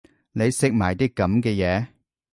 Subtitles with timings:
[0.31, 1.89] 你食埋啲噉嘅嘢